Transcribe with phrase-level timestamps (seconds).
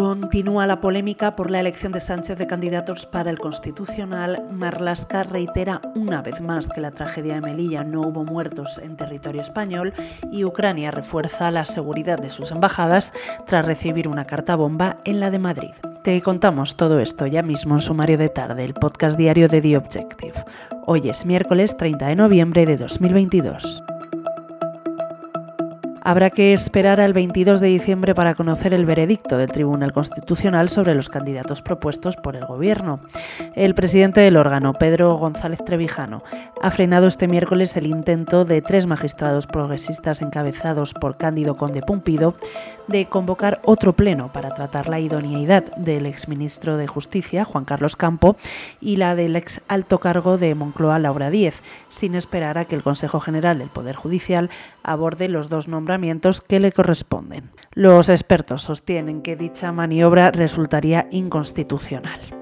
[0.00, 4.46] Continúa la polémica por la elección de Sánchez de candidatos para el Constitucional.
[4.50, 9.42] Marlaska reitera una vez más que la tragedia de Melilla no hubo muertos en territorio
[9.42, 9.92] español
[10.32, 13.12] y Ucrania refuerza la seguridad de sus embajadas
[13.46, 15.72] tras recibir una carta bomba en la de Madrid.
[16.02, 19.76] Te contamos todo esto ya mismo en Sumario de Tarde, el podcast diario de The
[19.76, 20.44] Objective.
[20.86, 23.84] Hoy es miércoles 30 de noviembre de 2022.
[26.10, 30.96] Habrá que esperar al 22 de diciembre para conocer el veredicto del Tribunal Constitucional sobre
[30.96, 32.98] los candidatos propuestos por el Gobierno.
[33.54, 36.24] El presidente del órgano, Pedro González Trevijano,
[36.60, 42.34] ha frenado este miércoles el intento de tres magistrados progresistas encabezados por Cándido Conde Pumpido
[42.88, 48.34] de convocar otro pleno para tratar la idoneidad del exministro de Justicia, Juan Carlos Campo,
[48.80, 52.82] y la del ex alto cargo de Moncloa, Laura Díez, sin esperar a que el
[52.82, 54.50] Consejo General del Poder Judicial
[54.82, 55.99] aborde los dos nombres
[56.46, 57.50] que le corresponden.
[57.72, 62.40] Los expertos sostienen que dicha maniobra resultaría inconstitucional.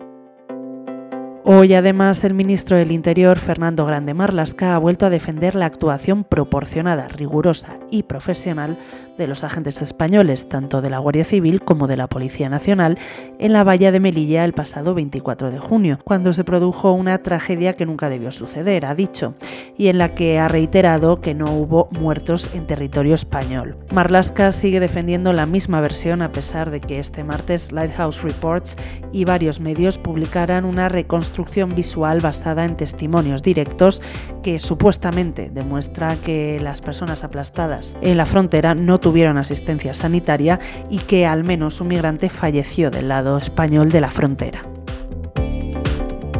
[1.51, 6.25] Hoy además el ministro del Interior, Fernando Grande Marlasca, ha vuelto a defender la actuación
[6.25, 8.79] proporcionada, rigurosa y profesional
[9.17, 12.99] de los agentes españoles, tanto de la Guardia Civil como de la Policía Nacional,
[13.39, 17.73] en la valla de Melilla el pasado 24 de junio, cuando se produjo una tragedia
[17.73, 19.35] que nunca debió suceder, ha dicho,
[19.79, 23.79] y en la que ha reiterado que no hubo muertos en territorio español.
[23.91, 28.77] Marlasca sigue defendiendo la misma versión a pesar de que este martes Lighthouse Reports
[29.13, 34.03] y varios medios publicaran una reconstrucción visual basada en testimonios directos
[34.43, 40.59] que supuestamente demuestra que las personas aplastadas en la frontera no tuvieron asistencia sanitaria
[40.91, 44.63] y que al menos un migrante falleció del lado español de la frontera.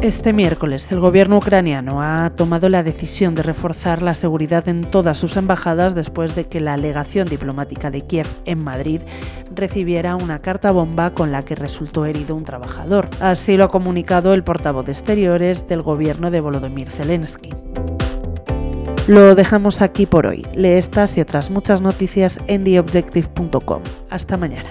[0.01, 5.17] Este miércoles el gobierno ucraniano ha tomado la decisión de reforzar la seguridad en todas
[5.17, 9.01] sus embajadas después de que la legación diplomática de Kiev en Madrid
[9.53, 13.09] recibiera una carta bomba con la que resultó herido un trabajador.
[13.19, 17.49] Así lo ha comunicado el portavoz de Exteriores del gobierno de Volodymyr Zelensky.
[19.05, 20.45] Lo dejamos aquí por hoy.
[20.55, 23.83] Lee estas y otras muchas noticias en theobjective.com.
[24.09, 24.69] Hasta mañana.